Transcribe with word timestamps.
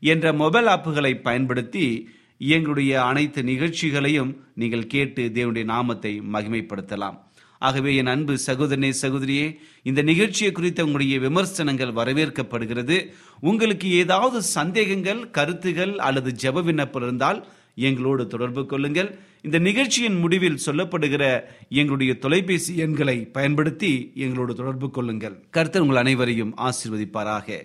என்ற 0.00 0.32
மொபைல் 0.32 0.66
ஆப்புகளை 0.66 1.12
பயன்படுத்தி 1.22 2.08
எங்களுடைய 2.38 3.04
அனைத்து 3.04 3.42
நிகழ்ச்சிகளையும் 3.42 4.30
நீங்கள் 4.54 4.86
கேட்டு 4.86 5.30
தேவனுடைய 5.34 5.64
நாமத்தை 5.64 6.20
மகிமைப்படுத்தலாம். 6.20 7.16
ஆகவே 7.58 7.96
என் 7.96 8.06
அன்பு 8.06 8.34
சகோதரனே 8.46 8.92
சகோதரியே 9.02 9.56
இந்த 9.82 10.02
நிகழ்ச்சியை 10.02 10.52
குறித்த 10.52 10.84
உங்களுடைய 10.84 11.18
விமர்சனங்கள் 11.20 11.90
வரவேற்கப்படுகிறது. 11.90 12.96
உங்களுக்கு 13.40 13.88
ஏதாவது 13.90 14.42
சந்தேகங்கள் 14.42 15.30
கருத்துகள் 15.30 15.98
அல்லது 15.98 16.32
ஜெப 16.42 16.62
விண்ணப்பம் 16.62 17.02
இருந்தால் 17.02 17.40
எங்களோடு 17.74 18.26
தொடர்பு 18.26 18.66
கொள்ளுங்கள். 18.66 19.18
இந்த 19.42 19.58
நிகழ்ச்சியின் 19.58 20.18
முடிவில் 20.18 20.62
சொல்லப்படுகிற 20.66 21.44
எங்களுடைய 21.68 22.14
தொலைபேசி 22.14 22.76
எண்களை 22.76 23.18
பயன்படுத்தி 23.36 24.12
எங்களோடு 24.14 24.54
தொடர்பு 24.54 24.90
கொள்ளுங்கள். 24.90 25.36
கருத்து 25.50 25.82
உங்கள் 25.82 25.96
அனைவரையும் 25.96 26.54
ஆசிர்வதிப்பாராக. 26.56 27.60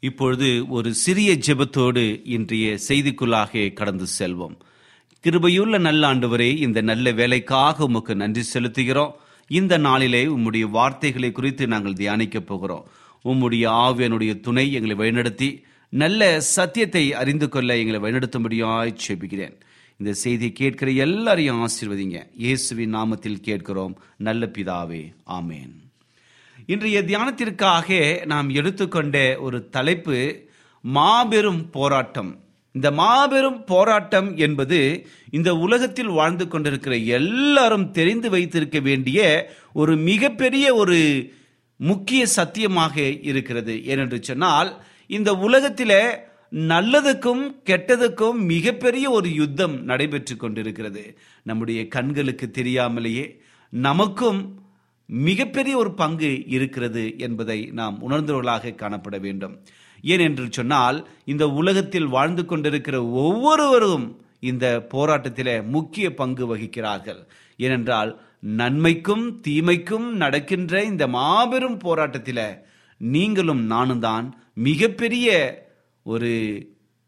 இப்பொழுது 0.00 0.68
ஒரு 0.68 0.94
சிறிய 0.94 1.38
ஜெபத்தோடு 1.46 2.20
இன்றைய 2.24 2.78
செய்திக்குள்ளாக 2.88 3.72
கடந்து 3.72 4.04
செல்வோம். 4.18 4.56
கிருபையுள்ள 5.24 5.78
நல்ல 5.78 6.14
ஆண்டவரே 6.14 6.56
இந்த 6.56 6.80
நல்ல 6.80 7.12
வேலைக்காக 7.12 7.84
உமக்கு 7.84 8.16
நன்றி 8.16 8.42
செலுத்துகிறோம். 8.54 9.12
இந்த 9.48 9.78
நாளிலே 9.78 10.26
உம்முடைய 10.26 10.60
வார்த்தைகளை 10.60 11.32
குறித்து 11.32 11.66
நாங்கள் 11.66 11.92
தியானிக்கப் 11.92 12.46
போகிறோம். 12.46 12.86
உம்முடைய 13.24 13.64
ஆவியனுடைய 13.68 14.40
துணை 14.40 14.72
எங்களை 14.72 14.96
வழிநடத்தி 14.96 15.62
நல்ல 15.88 16.40
சத்தியத்தை 16.40 17.14
அறிந்து 17.14 17.48
கொள்ள 17.48 17.78
எங்களை 17.78 18.00
வழிநடத்தும்படியாய் 18.00 18.96
செபிக்கிறேன் 19.08 19.60
இந்த 19.96 20.12
செய்தியை 20.12 20.52
கேட்கிற 20.52 20.90
எல்லாரையும் 20.90 21.66
ஆசீர்வதிங்க. 21.66 22.22
இயேசுவின் 22.36 22.94
நாமத்தில் 22.94 23.40
கேட்கிறோம். 23.40 24.02
நல்ல 24.16 24.50
பிதாவே 24.58 25.12
ஆமேன். 25.26 25.89
இன்றைய 26.66 27.02
தியானத்திற்காக 27.02 28.26
நாம் 28.26 28.48
எடுத்துக்கொண்ட 28.50 29.36
ஒரு 29.40 29.68
தலைப்பு 29.68 30.48
மாபெரும் 30.80 31.70
போராட்டம். 31.70 32.44
இந்த 32.72 32.90
மாபெரும் 32.90 33.64
போராட்டம் 33.64 34.36
என்பது 34.36 35.06
இந்த 35.30 35.56
உலகத்தில் 35.56 36.08
வாழ்ந்து 36.08 36.48
கொண்டிருக்கிற 36.48 36.96
எல்லாரும் 36.96 37.90
தெரிந்து 37.90 38.30
வைத்திருக்க 38.30 38.80
வேண்டிய 38.80 39.50
ஒரு 39.72 39.96
மிகப்பெரிய 39.96 40.74
ஒரு 40.74 41.30
முக்கிய 41.76 42.26
சத்தியமாக 42.26 43.00
இருக்கிறது. 43.02 43.74
ஏனென்று 43.74 44.20
சொன்னால் 44.20 44.82
இந்த 45.06 45.34
உலகத்தில் 45.34 45.98
நல்லதுக்கும் 46.52 47.54
கெட்டதுக்கும் 47.64 48.34
மிகப்பெரிய 48.34 49.10
ஒரு 49.10 49.34
யுத்தம் 49.34 49.84
நடைபெற்று 49.84 50.36
கொண்டிருக்கிறது. 50.36 51.18
நம்முடைய 51.42 51.88
கண்களுக்கு 51.88 52.50
தெரியாமலேயே 52.50 53.40
நமக்கும் 53.70 54.68
மிகப்பெரிய 55.10 55.76
ஒரு 55.76 55.94
பங்கு 55.94 56.46
இருக்கிறது 56.46 57.18
என்பதை 57.18 57.66
நாம் 57.72 58.10
உணர்ந்தவர்களாக 58.10 58.74
காணப்பட 58.74 59.20
வேண்டும். 59.20 59.60
ஏனென்று 60.02 60.46
சொன்னால் 60.50 61.08
இந்த 61.24 61.48
உலகத்தில் 61.48 62.06
வாழ்ந்து 62.06 62.44
கொண்டிருக்கிற 62.44 63.04
ஒவ்வொருவரும் 63.04 64.20
இந்த 64.40 64.86
போராட்டத்தில் 64.88 65.62
முக்கிய 65.62 66.14
பங்கு 66.14 66.56
வகிக்கிறார்கள். 66.56 67.26
ஏனென்றால் 67.56 68.20
நன்மைக்கும் 68.40 69.40
தீமைக்கும் 69.48 70.10
நடக்கின்ற 70.12 70.84
இந்த 70.84 71.06
மாபெரும் 71.06 71.76
போராட்டத்தில் 71.76 72.64
நீங்களும் 72.98 73.62
நானும் 73.64 73.98
தான் 73.98 74.34
மிகப்பெரிய 74.54 75.28
ஒரு 76.02 76.32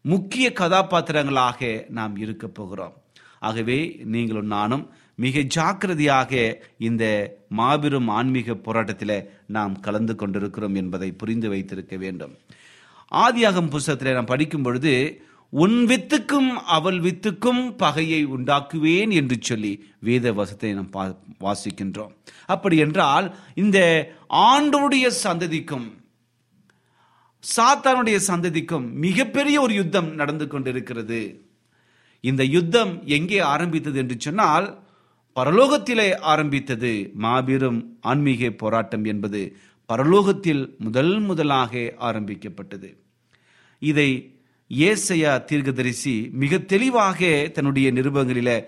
முக்கிய 0.01 0.53
கதாபாத்திரங்களாக 0.59 1.89
நாம் 1.89 2.15
இருக்க 2.15 2.47
போகிறோம். 2.47 2.93
ஆகவே 3.39 4.01
நீங்களும் 4.03 4.45
நானும் 4.45 4.93
மிக 5.15 5.39
ஜாக்கிரதையாக 5.39 6.63
இந்த 6.77 7.35
மாபெரும் 7.49 8.07
ஆன்மீக 8.07 8.53
போராட்டத்தில் 8.53 9.29
நாம் 9.47 9.79
கலந்து 9.79 10.15
கொண்டிருக்கிறோம் 10.15 10.75
என்பதை 10.75 11.11
புரிந்து 11.11 11.49
வைத்திருக்க 11.49 11.97
வேண்டும். 11.97 12.37
ஆதியாகம் 13.11 13.69
புஸ்தகத்தில் 13.69 14.13
நாம் 14.13 14.25
படிக்கும் 14.25 14.61
பொழுது 14.61 15.21
உன் 15.49 15.71
வித்துக்கும் 15.71 16.47
அவள் 16.47 16.99
வித்துக்கும் 16.99 17.77
பகையை 17.77 18.27
உண்டாக்குவேன் 18.27 19.11
என்று 19.11 19.37
சொல்லி 19.39 19.87
வேத 19.99 20.33
வசத்தை 20.33 20.73
நாம் 20.73 20.91
பா- 20.93 21.17
வாசிக்கின்றோம். 21.39 22.15
அப்படி 22.45 22.77
என்றால் 22.77 23.35
இந்த 23.55 24.09
ஆண்டோடைய 24.29 25.11
சந்ததிக்கும் 25.23 25.91
சாத்தானுடைய 27.57 28.19
சந்ததிக்கும் 28.27 28.91
மிகப்பெரிய 28.91 29.61
ஒரு 29.61 29.73
யுத்தம் 29.73 30.15
நடந்து 30.15 30.47
கொண்டிருக்கிறது. 30.47 31.45
இந்த 32.21 32.43
யுத்தம் 32.43 33.01
எங்கே 33.05 33.39
ஆரம்பித்தது 33.39 33.99
என்று 33.99 34.15
சொன்னால் 34.17 34.81
பரலோகத்திலே 35.35 36.19
ஆரம்பித்தது 36.19 37.11
மாபெரும் 37.13 37.97
ஆன்மீக 38.01 38.49
போராட்டம் 38.49 39.03
என்பது 39.03 39.55
பரலோகத்தில் 39.93 40.77
முதல் 40.77 41.19
முதலாக 41.19 41.93
ஆரம்பிக்கப்பட்டது. 41.97 43.03
இதை 43.79 44.41
ஏசையா 44.69 45.43
தீர்க்கதரிசி 45.43 46.29
மிக 46.33 46.57
தெளிவாக 46.57 47.49
தன்னுடைய 47.53 47.91
நிருபங்களில 47.91 48.65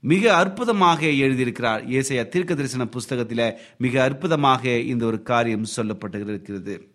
மிக 0.00 0.36
அற்புதமாக 0.36 1.06
எழுதியிருக்கிறார். 1.06 1.82
ஏசையா 1.88 2.28
தீர்க்க 2.28 2.54
தரிசன 2.54 2.86
புஸ்தகத்தில் 2.86 3.58
மிக 3.78 4.02
அற்புதமாக 4.02 4.78
இந்த 4.78 5.06
ஒரு 5.06 5.22
காரியம் 5.22 5.66
சொல்லப்பட்டு 5.76 6.20
இருக்கிறது 6.20 6.94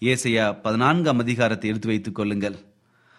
ஏசையா 0.00 0.60
பதினான்காம் 0.62 1.18
அதிகாரத்தை 1.18 1.70
எடுத்து 1.70 1.88
வைத்துக் 1.88 2.14
கொள்ளுங்கள். 2.14 2.58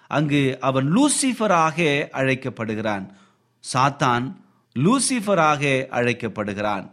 அங்கு 0.08 0.58
அவன் 0.60 0.94
லூசிஃபராக 0.96 2.08
அழைக்கப்படுகிறான். 2.10 3.18
சாத்தான் 3.63 4.25
லூசிஃபராக 4.75 5.86
அழைக்கப்படுகிறான். 5.88 6.92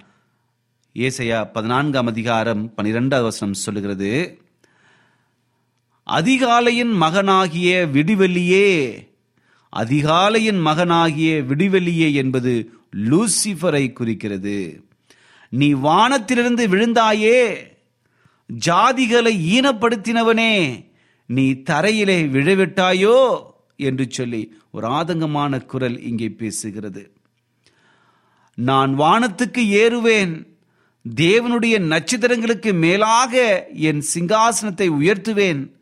ஏசையா 0.95 1.45
பதினான்காம் 1.45 2.07
அதிகாரம் 2.07 2.75
பனிரெண்டாவது 2.75 3.29
வசனம் 3.29 3.55
சொல்லுகிறது 3.55 4.41
அதிகாலையின் 6.07 6.93
மகனாகிய 6.93 7.89
விடிவெள்ளியே 7.93 8.71
அதிகாலையின் 9.73 10.61
மகனாகிய 10.61 11.43
விடிவெள்ளியே 11.43 12.15
என்பது 12.15 12.53
லூசிஃபரை 12.97 13.93
குறிக்கிறது. 13.93 14.85
நீ 15.51 15.73
வானத்திலிருந்து 15.73 16.69
விழுந்தாயே 16.69 17.41
ஜாதிகளை 18.67 19.33
ஈனப்படுத்தினவனே 19.57 20.85
நீ 21.27 21.53
தரையிலே 21.53 22.19
விழவிட்டாயோ 22.35 23.19
என்று 23.77 24.07
சொல்லி 24.09 24.55
ஒரு 24.71 24.89
ஆதங்கமான 24.89 25.65
குரல் 25.65 26.01
இங்கே 26.01 26.35
பேசுகிறது. 26.39 27.11
நான் 28.55 28.99
வானத்துக்கு 28.99 29.59
ஏறுவேன். 29.59 30.55
தேவனுடைய 31.17 31.79
நட்சத்திரங்களுக்கு 31.79 32.73
மேலாக 32.73 33.67
என் 33.73 34.03
சிங்காசனத்தை 34.15 34.91
உயர்த்துவேன். 34.91 35.75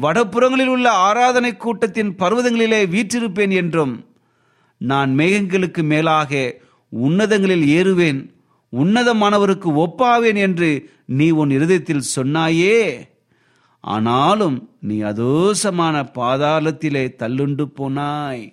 வடப்புறங்களில் 0.00 0.66
உள்ள 0.66 0.90
ஆராதனை 0.90 1.56
கூட்டத்தின் 1.56 2.14
பர்வதங்களிலே 2.18 2.80
வீற்றிருப்பேன் 2.86 3.52
என்றும் 3.52 4.06
நான் 4.78 5.16
மேகங்களுக்கு 5.16 5.82
மேலாக 5.82 6.54
உன்னதங்களில் 6.88 7.64
ஏறுவேன். 7.68 8.30
உன்னதமானவருக்கு 8.76 9.86
ஒப்பாவேன் 9.86 10.36
என்று 10.36 10.90
நீ 11.04 11.30
உன் 11.30 11.50
இருதயத்தில் 11.50 12.02
சொன்னாயே. 12.16 13.08
ஆனாலும் 13.80 14.56
நீ 14.80 15.00
அதோசமான 15.00 15.96
பாதாளத்திலே 16.18 17.04
தள்ளுண்டு 17.22 17.64
போனாய். 17.78 18.44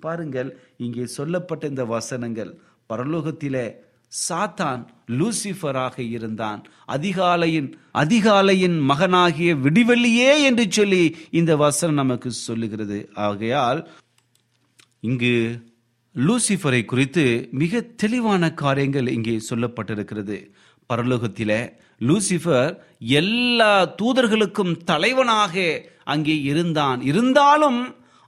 பாருங்கள் 0.00 0.50
இங்கே 0.76 1.06
சொல்லப்பட்ட 1.06 1.66
இந்த 1.66 1.84
வசனங்கள் 1.84 2.58
பரலோகத்திலே 2.88 3.66
சாத்தான் 4.28 4.80
லூசிஃபராக 5.18 5.96
இருந்தான். 5.98 6.62
அதிகாலையின் 6.86 7.68
அதிகாலையின் 7.94 8.78
மகனாகிய 8.90 9.54
விடிவெள்ளியே 9.54 10.32
என்று 10.48 10.66
சொல்லி 10.70 11.16
இந்த 11.30 11.56
வசனம் 11.56 11.94
நமக்கு 11.94 12.30
சொல்லுகிறது. 12.30 12.98
ஆகையால் 13.14 13.88
இங்கு 15.00 15.34
லூசிஃபரை 16.14 16.84
குறித்து 16.84 17.48
மிக 17.52 17.80
தெளிவான 17.80 18.52
காரியங்கள் 18.54 19.08
இங்கே 19.08 19.40
சொல்லப்பட்டிருக்கிறது. 19.50 20.38
பரலோகத்தில 20.90 21.52
லூசிஃபர் 22.08 22.70
எல்லா 23.20 23.72
தூதர்களுக்கும் 24.00 24.76
தலைவனாக 24.90 25.54
அங்கே 26.12 26.36
இருந்தான். 26.50 27.00
இருந்தாலும் 27.10 27.80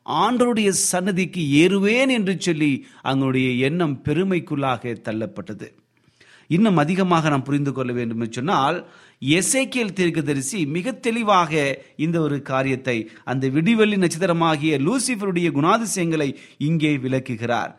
ஆண்டருடைய 0.06 0.70
சன்னதிக்கு 0.90 1.42
ஏறுவேன் 1.62 2.10
என்று 2.16 2.34
சொல்லி 2.46 2.72
அவங்களுடைய 3.08 3.48
எண்ணம் 3.68 3.96
பெருமைக்குள்ளாக 4.06 4.92
தள்ளப்பட்டது. 5.06 5.68
இன்னும் 6.54 6.80
அதிகமாக 6.82 7.28
நாம் 7.32 7.46
புரிந்து 7.46 7.72
கொள்ள 7.72 7.90
வேண்டும் 7.98 8.20
என்று 8.20 8.36
சொன்னால் 8.38 8.78
எசைக்கியல் 9.38 9.94
தீர்க்கதரிசி 9.98 10.58
மிக 10.74 10.92
தெளிவாக 11.06 11.52
இந்த 12.04 12.16
ஒரு 12.26 12.36
காரியத்தை 12.50 12.96
அந்த 13.32 13.48
விடிவெள்ளி 13.54 13.98
நட்சத்திரமாகிய 14.02 14.72
லூசிஃபருடைய 14.86 15.50
குணாதிசயங்களை 15.58 16.28
இங்கே 16.68 16.92
விளக்குகிறார். 17.06 17.72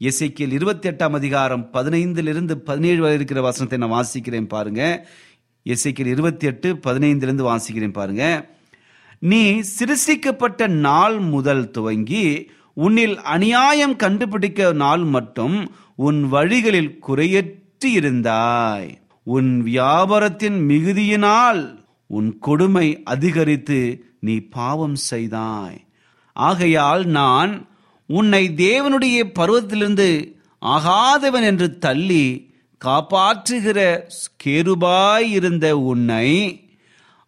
எசைக்கியல் 0.00 0.56
இருபத்தி 0.58 0.86
எட்டாம் 0.88 1.16
அதிகாரம் 1.20 1.64
பதினைந்திலிருந்து 1.76 2.54
பதினேழு 2.68 3.00
வரை 3.04 3.16
இருக்கிற 3.16 3.40
வசனத்தை 3.40 3.78
நான் 3.78 3.96
வாசிக்கிறேன் 3.96 4.52
பாருங்க. 4.56 4.82
எசேக்கியல் 5.68 6.06
இருபத்தி 6.06 6.46
எட்டு 6.46 6.74
பதினைந்திலிருந்து 6.74 7.44
வாசிக்கிறேன் 7.48 7.92
பாருங்க. 7.92 8.50
நீ 9.18 9.60
சிருஷ்டிக்கப்பட்ட 9.78 10.66
நாள் 10.66 11.18
முதல் 11.18 11.70
துவங்கி 11.70 12.50
உன்னில் 12.72 13.20
அநியாயம் 13.20 13.96
கண்டுபிடிக்க 13.96 14.72
நாள் 14.72 15.04
மட்டும் 15.04 15.72
உன் 15.96 16.28
வழிகளில் 16.28 16.98
குறையற்று 17.08 17.86
இருந்தாய். 17.86 18.88
உன் 19.22 19.62
வியாபாரத்தின் 19.62 20.58
மிகுதியினால் 20.68 21.86
உன் 22.06 22.38
கொடுமை 22.38 23.02
அதிகரித்து 23.04 24.04
நீ 24.20 24.38
பாவம் 24.38 24.94
செய்தாய். 24.94 25.86
ஆகையால் 26.32 27.04
நான் 27.04 27.68
உன்னை 28.06 28.52
தேவனுடைய 28.56 29.18
பருவத்திலிருந்து 29.38 30.36
ஆகாதவன் 30.62 31.42
என்று 31.42 31.78
தள்ளி 31.78 32.47
காப்பாற்றுகிற 32.84 34.08
கேருபாய் 34.44 35.30
இருந்த 35.30 35.78
உன்னை 35.78 36.62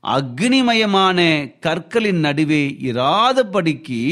அக்னிமயமான 0.02 1.18
கற்களின் 1.60 2.18
நடுவே 2.18 2.76
இராதபடிக்கு 2.80 4.02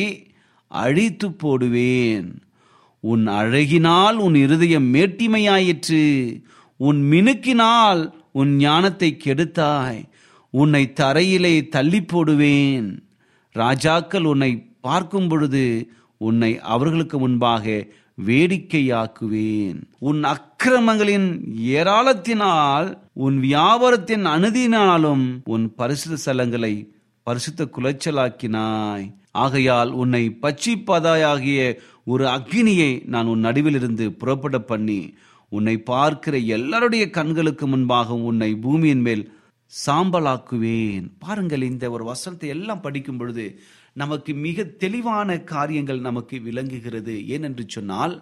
அழித்து 0.68 1.32
போடுவேன். 1.32 2.42
உன் 3.00 3.28
அழகினால் 3.28 4.12
உன் 4.12 4.34
இருதயம் 4.34 4.94
மேட்டிமையாயிற்று. 4.94 6.02
உன் 6.76 7.08
மினுக்கினால் 7.10 8.12
உன் 8.32 8.56
ஞானத்தை 8.56 9.20
கெடுத்தாய். 9.24 10.08
உன்னை 10.50 10.92
தரையிலே 11.00 11.68
தள்ளி 11.68 12.02
போடுவேன். 12.02 13.08
ராஜாக்கள் 13.52 14.24
உன்னை 14.24 14.66
பார்க்கும் 14.80 15.28
பொழுது 15.28 15.90
உன்னை 16.16 16.58
அவர்களுக்கு 16.58 17.18
முன்பாக 17.18 17.86
வேடிக்கையாக்குவேன். 18.26 19.82
உன் 19.98 20.22
அக்கிரமங்களின் 20.60 21.26
ஏராளத்தினால் 21.72 22.86
உன் 23.24 23.36
வியாபாரத்தின் 23.40 24.24
அனுதினாலும் 24.30 25.22
உன் 25.44 25.66
பரிசுத்த 25.74 26.16
ஸ்தலங்களை 26.22 26.70
பரிசுத்த 27.26 27.66
குலைச்சலாக்கினாய். 27.76 29.04
ஆகையால் 29.42 29.90
உன்னை 30.00 30.22
பச்சிப்பதாயாகிய 30.42 31.58
ஒரு 32.12 32.24
அக்னியை 32.26 32.90
நான் 33.14 33.30
உன் 33.32 33.44
நடுவிலிருந்து 33.44 34.06
புறப்பட 34.22 34.58
பண்ணி 34.70 34.98
உன்னை 35.52 35.76
பார்க்கிற 35.90 36.36
எல்லாருடைய 36.56 37.06
கண்களுக்கு 37.18 37.66
முன்பாக 37.66 38.16
உன்னை 38.30 38.50
பூமியின் 38.64 39.04
மேல் 39.08 39.24
சாம்பலாக்குவேன். 39.72 41.06
பாருங்கள் 41.26 41.68
இந்த 41.72 41.90
ஒரு 41.90 42.06
வசனத்தை 42.10 42.50
எல்லாம் 42.56 42.84
படிக்கும் 42.86 43.20
பொழுது 43.20 43.46
நமக்கு 44.02 44.34
மிக 44.46 44.66
தெளிவான 44.84 45.38
காரியங்கள் 45.54 46.02
நமக்கு 46.08 46.38
விளங்குகிறது. 46.48 47.16
ஏனென்று 47.36 47.66
சொன்னால் 47.68 48.16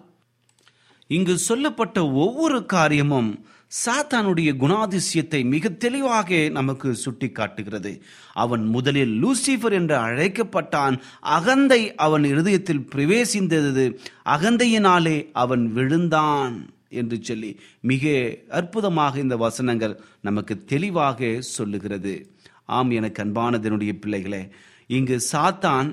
இங்கு 1.07 1.37
சொல்லப்பட்ட 1.37 1.97
ஒவ்வொரு 2.11 2.65
காரியமும் 2.65 3.45
சாத்தானுடைய 3.85 4.49
குணாதிசயத்தை 4.61 5.45
மிக 5.45 5.69
தெளிவாக 5.69 6.49
நமக்கு 6.49 6.95
சுட்டி 6.95 7.29
காட்டுகிறது 7.29 7.91
அவன் 8.33 8.63
முதலில் 8.65 9.13
லூசிஃபர் 9.23 9.71
என்று 9.71 9.95
அழைக்கப்பட்டான். 9.95 10.95
அகந்தை 11.19 11.95
அவன் 11.95 12.23
இருதயத்தில் 12.23 12.87
பிரவேசிந்தது. 12.95 13.85
அகந்தையினாலே 14.25 15.17
அவன் 15.33 15.73
விழுந்தான் 15.73 16.55
என்று 16.89 17.17
சொல்லி 17.21 17.59
மிக 17.81 18.13
அற்புதமாக 18.49 19.19
இந்த 19.19 19.37
வசனங்கள் 19.37 19.99
நமக்கு 20.21 20.63
தெளிவாக 20.65 21.41
சொல்லுகிறது. 21.41 22.31
ஆம் 22.65 22.91
எனக்கு 22.91 23.23
அன்பானதனுடைய 23.23 23.93
பிள்ளைகளே 23.99 24.47
இங்கு 24.87 25.17
சாத்தான் 25.31 25.89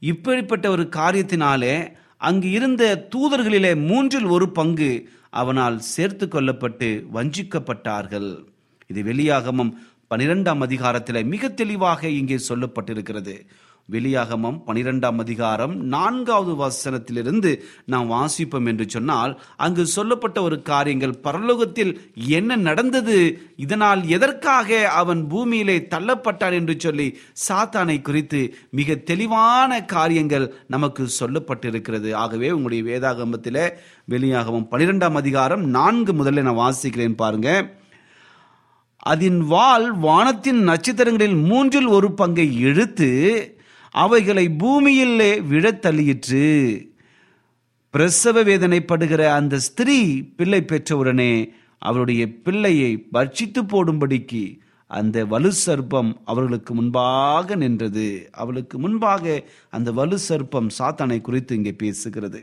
இப்படிப்பட்ட 0.00 0.70
ஒரு 0.70 0.88
காரியத்தினாலே 0.96 1.74
அங்கு 2.26 2.50
இருந்த 2.50 2.84
தூதர்களிலே 3.14 3.72
மூன்றில் 3.86 4.28
ஒரு 4.36 4.46
பங்கு 4.58 4.90
அவனால் 5.30 5.78
சேர்த்து 5.78 6.26
கொள்ளப்பட்டு 6.26 6.88
வஞ்சிக்கப்பட்டார்கள். 7.14 8.30
இது 8.86 9.02
வெளியாகமம் 9.02 9.72
பனிரெண்டாம் 10.10 10.62
அதிகாரத்தில் 10.66 11.30
மிக 11.32 11.48
தெளிவாக 11.48 12.08
இங்கே 12.08 12.38
சொல்லப்பட்டிருக்கிறது. 12.48 13.34
வெளியாகமம் 13.92 14.56
பனிரெண்டாம் 14.66 15.18
அதிகாரம் 15.18 15.84
நான்காவது 15.84 16.52
வசனத்திலிருந்து 16.54 17.60
நாம் 17.86 18.10
வாசிப்போம் 18.10 18.66
என்று 18.66 18.88
சொன்னால் 18.88 19.40
அங்கு 19.56 19.86
சொல்லப்பட்ட 19.86 20.42
ஒரு 20.42 20.62
காரியங்கள் 20.62 21.14
பரலோகத்தில் 21.22 21.98
என்ன 22.14 22.56
நடந்தது 22.56 23.40
இதனால் 23.56 24.06
எதற்காக 24.06 24.88
அவன் 24.88 25.26
பூமியிலே 25.26 25.78
தள்ளப்பட்டான் 25.78 26.52
என்று 26.52 26.74
சொல்லி 26.78 27.18
சாத்தானை 27.48 28.02
குறித்து 28.02 28.54
மிக 28.70 28.94
தெளிவான 28.94 29.84
காரியங்கள் 29.84 30.54
நமக்கு 30.66 31.08
சொல்லப்பட்டிருக்கிறது. 31.20 32.14
ஆகவே 32.14 32.50
உங்களுடைய 32.50 32.84
வேதாகமத்தில் 32.90 33.72
வெளியாகமம் 34.10 34.70
பனிரெண்டாம் 34.70 35.12
அதிகாரம் 35.12 35.64
நான்கு 35.68 36.12
முதல்ல 36.12 36.42
நான் 36.42 36.62
வாசிக்கிறேன் 36.64 37.14
பாருங்க. 37.14 37.76
அதன் 38.98 39.40
வால் 39.46 39.98
வானத்தின் 39.98 40.62
நட்சத்திரங்களில் 40.62 41.34
மூன்றில் 41.34 41.86
ஒரு 41.86 42.12
பங்கை 42.12 42.58
இழுத்து 42.58 43.10
அவைகளை 44.02 44.44
பூமியிலே 44.60 45.30
விழத் 45.50 45.82
தள்ளியிற்று. 45.86 46.46
பிரசவ 47.94 48.42
வேதனைப்படுகிற 48.42 49.22
அந்த 49.32 49.54
ஸ்திரீ 49.58 50.00
பிள்ளை 50.38 50.60
பெற்றவுடனே 50.66 51.32
அவருடைய 51.82 52.22
பிள்ளையை 52.44 52.90
பட்சித்து 53.12 53.60
போடும்படிக்கு 53.72 54.42
அந்த 54.90 55.16
வலு 55.24 55.50
சர்ப்பம் 55.66 56.10
அவர்களுக்கு 56.24 56.72
முன்பாக 56.74 57.56
நின்றது. 57.56 58.06
அவளுக்கு 58.32 58.76
முன்பாக 58.78 59.24
அந்த 59.70 59.88
வலு 59.92 60.18
சர்ப்பம் 60.28 60.68
சாத்தானை 60.78 61.18
குறித்து 61.20 61.56
இங்கே 61.56 61.74
பேசுகிறது. 61.82 62.40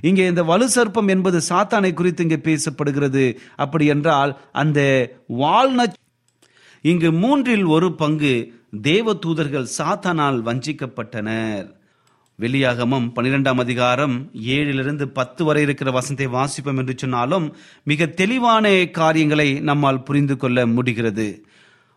இங்கே 0.00 0.24
இந்த 0.26 0.42
வலு 0.42 0.66
சர்ப்பம் 0.74 1.08
என்பது 1.08 1.40
சாத்தானை 1.48 1.90
குறித்து 1.94 2.22
இங்கே 2.26 2.40
பேசப்படுகிறது. 2.48 3.24
அப்படி 3.56 3.86
என்றால் 3.86 4.32
அந்த 4.52 4.80
வால்நட் 5.40 5.98
இங்கு 6.84 7.08
மூன்றில் 7.22 7.66
ஒரு 7.74 7.88
பங்கு 7.94 8.34
தேவ 8.72 9.14
தூதர்கள் 9.14 9.66
சாத்தானால் 9.78 10.36
வஞ்சிக்கப்பட்டனர். 10.48 11.66
வெளியாகமும் 12.36 13.12
பனிரெண்டாம் 13.16 13.58
அதிகாரம் 13.58 14.30
ஏழிலிருந்து 14.32 15.04
பத்து 15.04 15.44
வரை 15.44 15.62
இருக்கிற 15.62 15.90
வசனத்தை 15.90 16.26
வாசிப்போம் 16.26 16.76
என்று 16.76 16.94
சொன்னாலும் 16.96 17.56
மிக 17.84 18.06
தெளிவான 18.06 18.86
காரியங்களை 18.90 19.60
நம்மால் 19.60 20.02
புரிந்து 20.02 20.36
கொள்ள 20.36 20.66
முடிகிறது. 20.66 21.44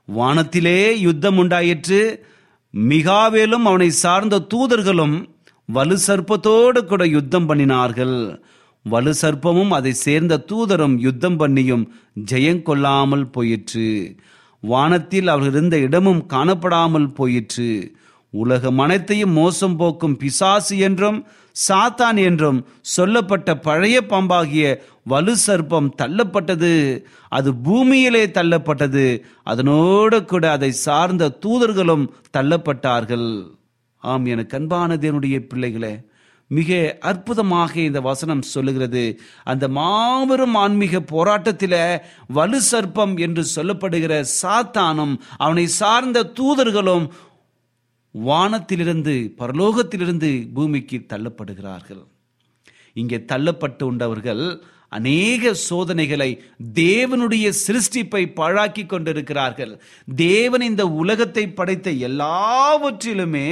வானத்திலே 0.05 0.99
யுத்தம் 0.99 1.37
உண்டாயிற்று. 1.37 2.25
மிகாவேலும் 2.73 3.65
அவனை 3.71 3.89
சார்ந்த 3.89 4.45
தூதர்களும் 4.53 5.15
வலு 5.65 5.97
சர்ப்பத்தோடு 5.97 6.85
கூட 6.85 7.05
யுத்தம் 7.07 7.49
பண்ணினார்கள். 7.49 8.17
வலு 8.83 9.13
சர்ப்பமும் 9.21 9.69
அதை 9.69 9.93
சேர்ந்த 9.93 10.43
தூதரும் 10.51 10.97
யுத்தம் 10.97 11.39
பண்ணியும் 11.39 11.85
ஜெயங்கொள்ளாமல் 12.31 13.31
போயிற்று. 13.31 14.15
வானத்தில் 14.71 15.27
அவர்கள் 15.27 15.51
இருந்த 15.51 15.77
இடமும் 15.77 16.21
காணப்படாமல் 16.29 17.13
போயிற்று. 17.13 17.69
உலகம் 18.33 18.79
அனைத்தையும் 18.79 19.31
மோசம் 19.31 19.75
போக்கும் 19.77 20.17
பிசாசு 20.17 20.77
என்றும் 20.77 21.19
சாத்தான் 21.55 22.19
என்றும் 22.23 22.59
சொல்லப்பட்ட 22.95 23.49
பழைய 23.57 23.97
பாம்பாகிய 24.05 24.63
வலு 25.03 25.33
சர்ப்பம் 25.47 25.89
தள்ளப்பட்டது. 26.01 26.73
அது 27.29 27.49
பூமியிலே 27.65 28.23
தள்ளப்பட்டது. 28.25 29.05
அதனோடு 29.43 30.19
கூட 30.25 30.51
அதை 30.51 30.71
சார்ந்த 30.85 31.33
தூதர்களும் 31.45 32.05
தள்ளப்பட்டார்கள். 32.37 33.27
ஆம் 33.97 34.25
எனக்கு 34.25 34.57
அன்பான 34.57 34.95
தேவனுடைய 34.95 35.39
பிள்ளைகளே 35.49 35.93
மிக 36.57 36.69
அற்புதமாக 37.09 37.73
இந்த 37.87 37.99
வசனம் 38.09 38.43
சொல்லுகிறது. 38.53 39.03
அந்த 39.51 39.65
மாபெரும் 39.77 40.55
ஆன்மீக 40.63 41.01
போராட்டத்தில் 41.13 41.79
வலு 42.37 42.59
சர்ப்பம் 42.71 43.15
என்று 43.25 43.45
சொல்லப்படுகிற 43.55 44.13
சாத்தானும் 44.41 45.15
அவனை 45.45 45.65
சார்ந்த 45.81 46.27
தூதர்களும் 46.39 47.07
வானத்திலிருந்து 48.15 49.15
பரலோகத்திலிருந்து 49.41 50.31
பூமிக்கு 50.55 50.97
தள்ளப்படுகிறார்கள். 51.13 52.03
இங்கே 53.01 53.17
தள்ளப்பட்டு 53.31 53.83
உண்டவர்கள் 53.91 54.45
அநேக 54.97 55.53
சோதனைகளை 55.69 56.27
தேவனுடைய 56.81 57.45
சிருஷ்டிப்பை 57.61 58.21
பாழாக்கி 58.39 58.83
கொண்டிருக்கிறார்கள். 58.85 59.71
தேவன் 60.27 60.63
இந்த 60.67 60.83
உலகத்தை 61.01 61.45
படைத்த 61.59 61.87
எல்லாவற்றிலுமே 62.09 63.47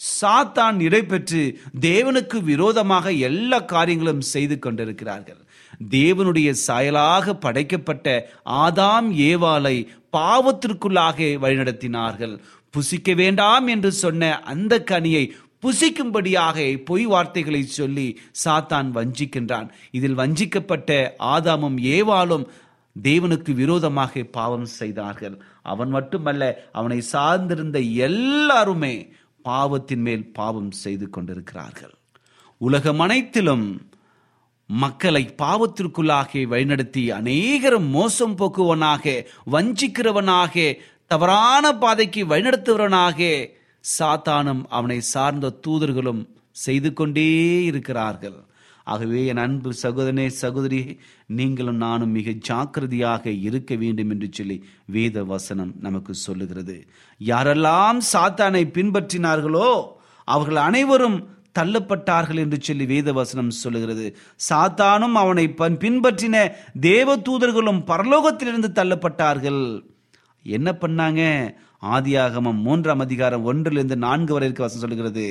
சாத்தான் 0.00 0.80
இடைபெற்று 0.80 1.60
தேவனுக்கு 1.80 2.42
விரோதமாக 2.42 3.12
எல்லா 3.12 3.58
காரியங்களும் 3.58 4.20
செய்து 4.20 4.58
கொண்டிருக்கிறார்கள். 4.58 5.40
தேவனுடைய 5.90 6.54
சாயலாக 6.66 7.32
படைக்கப்பட்ட 7.34 8.06
ஆதாம் 8.44 9.10
ஏவாளை 9.30 9.76
பாவத்திற்குள்ளாக 10.12 11.18
வழிநடத்தினார்கள். 11.38 12.34
புசிக்க 12.70 13.14
வேண்டாம் 13.14 13.66
என்று 13.66 13.92
சொன்ன 13.92 14.42
அந்த 14.42 14.82
கனியை 14.90 15.30
புசிக்கும்படியாக 15.62 16.84
பொய் 16.84 17.06
வார்த்தைகளை 17.06 17.62
சொல்லி 17.62 18.08
சாத்தான் 18.44 18.88
வஞ்சிக்கின்றான். 18.96 19.68
இதில் 19.90 20.18
வஞ்சிக்கப்பட்ட 20.18 20.90
ஆதாமும் 21.18 21.78
ஏவாளும் 21.96 22.46
தேவனுக்கு 23.02 23.52
விரோதமாக 23.54 24.22
பாவம் 24.30 24.68
செய்தார்கள். 24.80 25.40
அவன் 25.62 25.88
மட்டுமல்ல 25.88 26.70
அவனை 26.72 27.02
சார்ந்திருந்த 27.12 27.80
எல்லாருமே 28.08 28.94
பாவத்தின் 29.42 30.00
மேல் 30.00 30.32
பாவம் 30.32 30.70
செய்து 30.70 31.10
கொண்டிருக்கிறார்கள். 31.10 31.94
உலகம் 32.56 33.00
அனைத்திலும் 33.00 33.90
மக்களை 34.66 35.34
பாவத்திற்குள்ளாக 35.38 36.32
வழிநடத்தி 36.32 37.04
அநேகரும் 37.18 37.88
மோசம் 37.90 38.36
போக்குவனாக 38.36 39.26
வஞ்சிக்கிறவனாக 39.52 40.76
தவறான 41.06 41.72
பாதைக்கு 41.72 42.26
வழிநடத்துவனாக 42.26 43.48
சாத்தானும் 43.98 44.62
அவனை 44.68 45.00
சார்ந்த 45.00 45.58
தூதர்களும் 45.66 46.22
செய்து 46.50 46.92
கொண்டே 46.92 47.62
இருக்கிறார்கள். 47.64 48.44
ஆகவே 48.92 49.20
என் 49.30 49.42
அன்பு 49.44 49.70
சகோதரனே 49.82 50.26
சகோதரி 50.42 50.80
நீங்களும் 51.38 51.80
நானும் 51.84 52.14
மிக 52.18 52.34
ஜாக்கிரதையாக 52.48 53.24
இருக்க 53.48 53.74
வேண்டும் 53.82 54.12
என்று 54.14 54.28
சொல்லி 54.38 54.56
வேத 54.96 55.24
வசனம் 55.32 55.72
நமக்கு 55.86 56.14
சொல்லுகிறது. 56.26 56.76
யாரெல்லாம் 57.30 58.00
சாத்தானை 58.12 58.62
பின்பற்றினார்களோ 58.76 59.68
அவர்கள் 60.28 60.60
அனைவரும் 60.68 61.18
தள்ளப்பட்டார்கள் 61.58 62.40
என்று 62.42 62.58
சொல்லி 62.66 62.84
வேத 62.92 63.12
வசனம் 63.12 63.56
சொல்லுகிறது. 63.62 64.06
சாத்தானும் 64.48 65.16
அவனை 65.22 65.46
பின்பற்றின 65.84 66.36
தேவ 66.90 67.16
தூதர்களும் 67.28 67.80
பரலோகத்திலிருந்து 67.90 68.70
தள்ளப்பட்டார்கள். 68.78 69.62
என்ன 70.56 70.68
பண்ணாங்க? 70.82 71.22
ஆதியாகமம் 71.96 72.58
மூன்றாம் 72.64 73.02
அதிகாரம் 73.04 73.44
ஒன்றிலிருந்து 73.50 73.96
நான்கு 74.04 74.32
வரை 74.34 74.46
இருக்க 74.48 74.64
வசனம் 74.64 74.84
சொல்லுகிறது. 74.84 75.26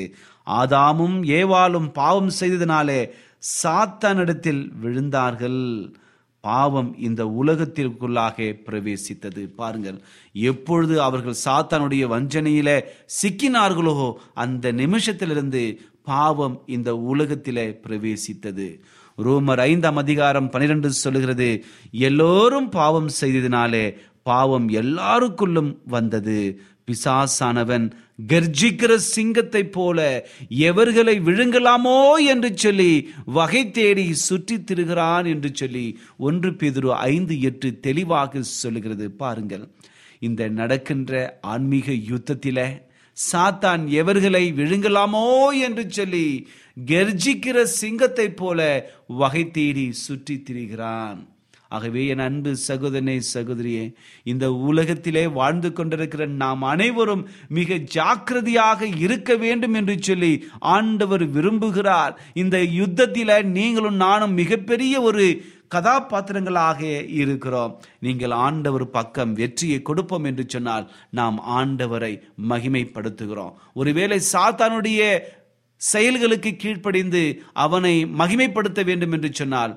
ஆதாமும் 0.60 1.18
ஏவாளும் 1.40 1.90
பாவம் 2.00 2.32
செய்ததினாலே 2.40 3.00
சாத்தானிடத்தில் 3.40 4.72
விழுந்தார்கள். 4.84 5.94
பாவம் 6.42 6.98
இந்த 7.00 7.22
உலகத்திற்குள்ளாக 7.42 8.38
பிரவேசித்தது. 8.66 9.48
பாருங்கள் 9.56 10.02
எப்பொழுது 10.34 11.02
அவர்கள் 11.02 11.42
சாத்தானுடைய 11.46 12.04
வஞ்சனையில 12.08 12.82
சிக்கினார்களோ 13.22 14.14
அந்த 14.34 14.72
நிமிஷத்திலிருந்து 14.72 15.76
பாவம் 16.04 16.62
இந்த 16.66 16.94
உலகத்தில 17.12 17.58
பிரவேசித்தது. 17.86 18.80
ரோமர் 19.18 19.60
ஐந்தாம் 19.60 19.96
அதிகாரம் 19.96 20.50
பனிரெண்டு 20.50 20.92
சொல்லுகிறது 20.92 21.64
எல்லோரும் 21.92 22.70
பாவம் 22.70 23.10
செய்ததினாலே 23.22 23.96
பாவம் 24.24 24.70
எல்லாருக்குள்ளும் 24.70 25.78
வந்தது. 25.86 26.62
பிசாசானவன் 26.86 27.92
கர்ஜிக்கிற 28.28 28.96
சிங்கத்தைப் 28.96 29.72
போல 29.72 30.28
எவர்களை 30.50 31.20
விழுங்கலாமோ 31.20 32.26
என்று 32.26 32.58
சொல்லி 32.58 33.10
வகை 33.26 33.72
தேடி 33.72 34.14
சுற்றி 34.14 34.56
திருகிறான் 34.56 35.26
என்று 35.26 35.50
சொல்லி 35.54 36.00
ஒன்று 36.18 36.52
பேதுரு 36.52 36.90
ஐந்து 36.90 37.42
எட்டு 37.42 37.80
தெளிவாக 37.80 38.42
சொல்லுகிறது. 38.42 39.12
பாருங்கள். 39.12 39.68
இந்த 40.20 40.48
நடக்கின்ற 40.48 41.40
ஆன்மீக 41.42 41.92
யுத்தத்தில 41.92 42.82
சாத்தான் 43.32 43.88
எவர்களை 43.88 44.54
விழுங்கலாமோ 44.54 45.60
என்று 45.62 45.86
சொல்லி 45.90 46.48
கர்ஜிக்கிற 46.86 47.64
சிங்கத்தைப் 47.64 48.38
போல 48.38 48.90
வகை 49.08 49.52
தேடி 49.52 49.92
சுற்றி 49.92 50.44
திரிகிறான். 50.50 51.39
ஆகவே 51.70 52.02
என் 52.08 52.24
அன்பு 52.28 52.52
சகோதரனே 52.68 53.16
சகோதரியே 53.34 53.84
இந்த 54.24 54.46
உலகத்திலே 54.70 55.28
வாழ்ந்து 55.28 55.74
கொண்டிருக்கிற 55.74 56.26
நாம் 56.44 56.62
அனைவரும் 56.62 57.24
மிக 57.48 57.78
ஜாக்கிரதையாக 57.98 58.88
இருக்க 59.06 59.36
வேண்டும் 59.36 59.74
என்று 59.74 59.96
சொல்லி 60.00 60.34
ஆண்டவர் 60.60 61.26
விரும்புகிறார். 61.30 62.14
இந்த 62.34 62.58
யுத்தத்தில் 62.64 63.52
நீங்களும் 63.58 63.96
நானும் 63.96 64.34
மிகப்பெரிய 64.34 65.02
ஒரு 65.02 65.26
கதாபாத்திரங்களாக 65.76 66.80
இருக்கிறோம். 67.22 67.74
நீங்கள் 68.00 68.34
ஆண்டவர் 68.46 68.86
பக்கம் 68.90 69.34
வெற்றியை 69.34 69.82
கொடுப்போம் 69.82 70.24
என்று 70.24 70.44
சொன்னால் 70.48 70.86
நாம் 71.10 71.38
ஆண்டவரை 71.60 72.14
மகிமைப்படுத்துகிறோம். 72.52 73.54
ஒருவேளை 73.74 74.20
சாத்தானுடைய 74.34 75.02
செயல்களுக்கு 75.82 76.52
கீழ்ப்படிந்து 76.56 77.22
அவனை 77.54 77.94
மகிமைப்படுத்த 78.22 78.84
வேண்டும் 78.86 79.12
என்று 79.12 79.30
சொன்னால் 79.34 79.74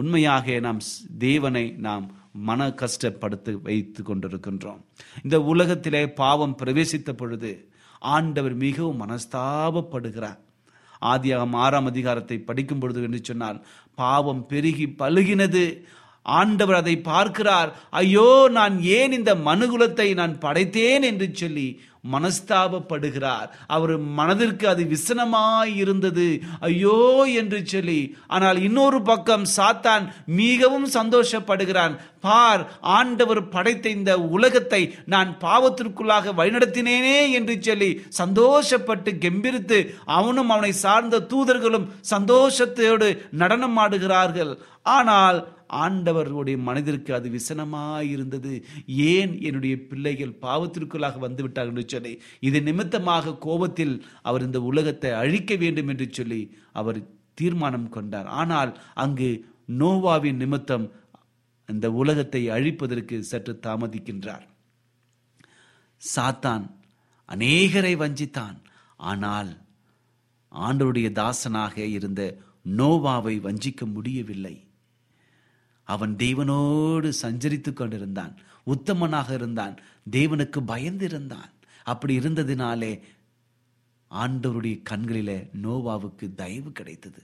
உண்மையாக 0.00 0.60
நாம் 0.60 0.78
ஸ்- 0.78 1.06
தேவனை 1.18 1.64
நாம் 1.78 2.06
மன 2.32 2.68
கஷ்டப்படுத்தி 2.68 3.62
வைத்து 3.62 4.02
கொண்டிருக்கின்றோம். 4.02 4.80
இந்த 5.22 5.42
உலகத்திலே 5.42 6.02
பாவம் 6.10 6.56
பிரவேசித்த 6.64 7.12
பொழுது 7.12 7.68
ஆண்டவர் 7.98 8.54
மிகவும் 8.54 9.00
மனஸ்தாபப்படுகிறார். 9.00 10.38
ஆதியாகம் 11.02 11.52
ஆறாம் 11.52 11.86
அதிகாரத்தை 11.86 12.38
படிக்கும் 12.38 12.78
பொழுது 12.78 13.02
என்று 13.02 13.20
சொன்னால் 13.22 13.66
பாவம் 13.94 14.46
பெருகி 14.46 14.86
பழுகினது. 14.86 15.64
ஆண்டவர் 16.22 16.74
அதை 16.74 17.00
பார்க்கிறார். 17.00 17.80
ஐயோ 17.90 18.48
நான் 18.50 18.82
ஏன் 18.82 19.12
இந்த 19.12 19.34
மனுகுலத்தை 19.34 20.14
நான் 20.14 20.38
படைத்தேன் 20.38 21.02
என்று 21.02 21.30
சொல்லி 21.32 21.80
மனஸ்தாபப்படுகிறார். 22.12 23.48
அவர் 23.66 23.98
மனதிற்கு 23.98 24.68
அது 24.68 24.82
விசனமாய் 24.84 25.76
இருந்தது. 25.76 26.42
ஐயோ 26.60 27.26
என்று 27.34 27.66
சொல்லி 27.66 28.16
ஆனால் 28.26 28.62
இன்னொரு 28.62 29.02
பக்கம் 29.02 29.44
சாத்தான் 29.56 30.12
மிகவும் 30.26 30.88
சந்தோஷப்படுகிறான். 30.88 31.96
பார் 32.24 32.62
ஆண்டவர் 32.96 33.42
படைத்த 33.54 33.86
இந்த 33.98 34.12
உலகத்தை 34.36 34.82
நான் 35.14 35.30
பாவத்திற்குள்ளாக 35.44 36.34
வழிநடத்தினேனே 36.40 37.18
என்று 37.38 37.54
சொல்லி 37.68 37.90
சந்தோஷப்பட்டு 38.20 39.12
கெம்பிரித்து 39.24 39.78
அவனும் 40.18 40.52
அவனை 40.56 40.72
சார்ந்த 40.84 41.24
தூதர்களும் 41.32 41.88
சந்தோஷத்தோடு 42.12 43.08
நடனம் 43.42 43.78
ஆடுகிறார்கள். 43.84 44.52
ஆனால் 44.96 45.38
ஆண்டவருடைய 45.82 46.56
மனதிற்கு 46.68 47.10
அது 47.16 47.28
விசனமாயிருந்தது. 47.36 48.52
ஏன் 49.12 49.32
என்னுடைய 49.48 49.74
பிள்ளைகள் 49.90 50.38
பாவத்திற்குள்ளாக 50.44 51.20
வந்துவிட்டார்கள் 51.26 51.74
என்று 51.74 51.84
சொல்லி 51.94 52.12
இது 52.48 52.60
நிமித்தமாக 52.68 53.36
கோபத்தில் 53.46 53.94
அவர் 54.28 54.46
இந்த 54.48 54.60
உலகத்தை 54.70 55.12
அழிக்க 55.22 55.54
வேண்டும் 55.62 55.90
என்று 55.94 56.08
சொல்லி 56.18 56.42
அவர் 56.80 57.00
தீர்மானம் 57.40 57.88
கொண்டார். 57.96 58.28
ஆனால் 58.40 58.72
அங்கு 59.04 59.30
நோவாவின் 59.80 60.40
நிமித்தம் 60.42 60.86
இந்த 61.70 61.92
உலகத்தை 61.92 62.48
அழிப்பதற்கு 62.48 63.18
சற்று 63.20 63.58
தாமதிக்கின்றார். 63.62 64.46
சாத்தான் 66.16 66.70
அநேகரை 67.28 67.96
வஞ்சித்தான். 67.96 68.58
ஆனால் 68.96 69.58
ஆண்டருடைய 70.52 71.12
தாசனாக 71.12 71.78
இருந்த 71.78 72.36
நோவாவை 72.76 73.40
வஞ்சிக்க 73.40 73.92
முடியவில்லை. 73.92 74.68
அவன் 75.84 76.16
தேவனோடு 76.16 77.12
சஞ்சரித்துக் 77.22 77.76
கொண்டிருந்தான். 77.76 78.38
உத்தமனாக 78.66 79.34
இருந்தான். 79.34 79.78
தேவனுக்கு 80.10 80.60
பயந்திருந்தான். 80.66 81.50
அப்படி 81.84 82.18
இருந்ததினாலே 82.18 83.00
ஆண்டவருடைய 84.10 84.82
கண்களில 84.82 85.48
நோவாவுக்கு 85.62 86.34
தயவு 86.34 86.72
கிடைத்தது. 86.72 87.22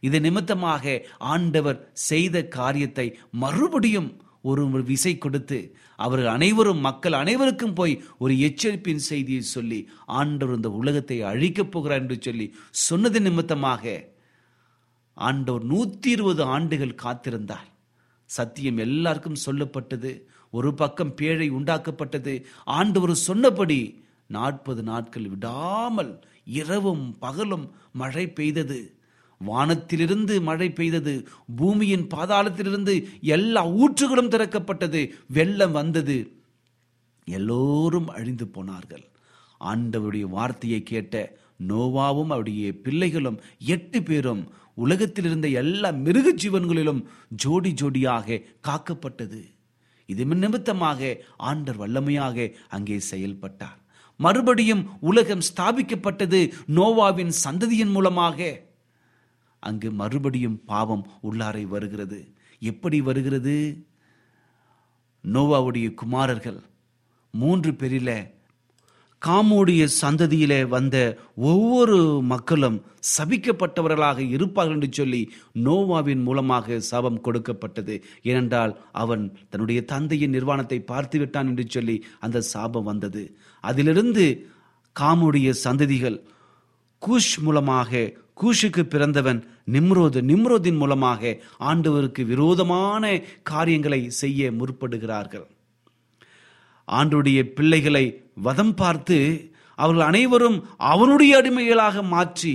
இது 0.00 0.20
நிமித்தமாக 0.20 1.04
ஆண்டவர் 1.18 1.90
செய்த 1.92 2.42
காரியத்தை 2.48 3.18
மறுபடியும் 3.30 4.10
ஒரு 4.42 4.82
விசை 4.82 5.18
கொடுத்து 5.18 5.74
அவர்கள் 5.96 6.26
அனைவரும் 6.26 6.80
மக்கள் 6.80 7.12
அனைவருக்கும் 7.12 7.74
போய் 7.74 8.02
ஒரு 8.18 8.34
எச்சரிப்பின் 8.38 9.02
செய்தியை 9.10 9.40
சொல்லி 9.40 9.88
ஆண்டவர் 10.06 10.56
இந்த 10.56 10.70
உலகத்தை 10.70 11.22
அழிக்கப் 11.22 11.70
போகிறார் 11.70 12.00
என்று 12.00 12.18
சொல்லி 12.20 12.54
சொன்னது 12.70 13.20
நிமித்தமாக 13.20 14.14
ஆண்டவர் 15.16 15.64
நூத்தி 15.66 16.06
இருபது 16.06 16.42
ஆண்டுகள் 16.42 17.00
காத்திருந்தார். 17.02 17.68
சத்தியம் 18.24 18.76
எல்லாருக்கும் 18.76 19.42
சொல்லப்பட்டது. 19.46 20.22
ஒரு 20.50 20.74
பக்கம் 20.74 21.14
பேழை 21.14 21.48
உண்டாக்கப்பட்டது. 21.50 22.34
ஆண்டவர் 22.64 23.14
சொன்னபடி 23.14 23.80
நாற்பது 24.26 24.82
நாட்கள் 24.82 25.28
விடாமல் 25.28 26.24
இரவும் 26.44 27.18
பகலும் 27.18 27.66
மழை 27.92 28.24
பெய்தது. 28.28 28.80
வானத்திலிருந்து 29.48 30.40
மழை 30.40 30.68
பெய்தது 30.70 31.14
பூமியின் 31.56 32.06
பாதாளத்திலிருந்து 32.14 32.94
எல்லா 33.20 33.62
ஊற்றுகளும் 33.66 34.32
திறக்கப்பட்டது 34.34 35.00
வெள்ளம் 35.26 35.72
வந்தது. 35.72 36.16
எல்லோரும் 37.24 38.08
அழிந்து 38.08 38.48
போனார்கள். 38.48 39.04
ஆண்டவருடைய 39.60 40.26
வார்த்தையை 40.28 40.82
கேட்ட 40.82 41.14
நோவாவும் 41.68 42.32
அவருடைய 42.34 42.72
பிள்ளைகளும் 42.84 43.40
எட்டு 43.58 44.02
பேரும் 44.02 44.42
உலகத்தில் 44.74 45.24
இருந்த 45.24 45.48
எல்லா 45.48 45.90
மிருக 45.90 46.28
ஜீவன்களிலும் 46.42 47.00
ஜோடி 47.28 47.72
ஜோடியாக 47.82 48.42
காக்கப்பட்டது. 48.68 49.40
இது 50.06 50.24
நிமித்தமாக 50.26 51.00
ஆண்டர் 51.38 51.78
வல்லமையாக 51.82 52.54
அங்கே 52.68 52.98
செயல்பட்டார். 52.98 53.78
மறுபடியும் 54.16 54.82
உலகம் 55.00 55.46
ஸ்தாபிக்கப்பட்டது 55.50 56.40
நோவாவின் 56.76 57.32
சந்ததியின் 57.44 57.90
மூலமாக. 57.90 58.68
அங்கு 59.60 59.90
மறுபடியும் 59.90 60.58
பாவம் 60.66 61.06
உள்ளாரை 61.22 61.64
வருகிறது. 61.66 62.20
எப்படி 62.62 63.00
வருகிறது? 63.00 63.56
நோவாவுடைய 65.24 65.94
குமாரர்கள் 65.94 66.60
மூன்று 67.34 67.70
பேரில 67.70 68.10
காமுடைய 69.26 69.82
சந்ததியிலே 70.02 70.68
வந்த 70.68 70.96
ஒவ்வொரு 71.36 71.96
மக்களும் 72.22 72.78
சபிக்கப்பட்டவர்களாக 73.18 74.18
இருப்பார்கள் 74.30 74.74
என்று 74.74 74.88
சொல்லி 74.90 75.20
நோவாவின் 75.54 76.22
மூலமாக 76.22 76.78
சாபம் 76.80 77.20
கொடுக்கப்பட்டது. 77.20 77.94
ஏனென்றால் 78.22 78.72
அவன் 78.92 79.24
தன்னுடைய 79.50 79.84
தந்தையின் 79.84 80.30
நிர்வாணத்தை 80.30 80.78
பார்த்து 80.82 81.18
விட்டான் 81.18 81.46
என்று 81.46 81.64
சொல்லி 81.68 82.04
அந்த 82.20 82.40
சாபம் 82.40 82.84
வந்தது. 82.84 83.24
அதிலிருந்து 83.64 84.26
காமுடைய 85.00 85.54
சந்ததிகள் 85.64 86.18
கூஷ் 87.02 87.36
மூலமாக 87.42 87.90
கூஷுக்கு 88.42 88.82
பிறந்தவன் 88.92 89.40
நிம்ரோது. 89.74 90.18
நிம்ரோதின் 90.30 90.78
மூலமாக 90.82 91.32
ஆண்டவருக்கு 91.70 92.22
விரோதமான 92.32 93.04
காரியங்களை 93.42 94.00
செய்ய 94.20 94.50
முற்படுகிறார்கள். 94.60 95.46
ஆண்டுடைய 96.88 97.40
பிள்ளைகளை 97.56 98.04
வதம் 98.46 98.74
பார்த்து 98.74 99.18
அவர்கள் 99.78 100.08
அனைவரும் 100.10 100.58
அவனுடைய 100.92 101.32
அடிமைகளாக 101.40 102.02
மாற்றி 102.14 102.54